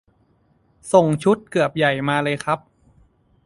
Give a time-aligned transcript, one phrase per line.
[0.91, 2.59] ส่งชุดเกือบใหญ่มาเลยครับ